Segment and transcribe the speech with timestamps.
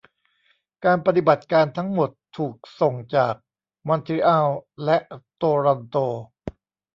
[0.85, 3.33] การปฏิบัติการทั้งหมดถูกส่งจาก
[3.87, 4.47] มอนทรีอัล
[4.83, 4.97] และ
[5.37, 5.97] โตรอนโต